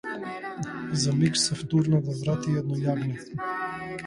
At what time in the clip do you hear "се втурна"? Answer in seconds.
1.37-2.01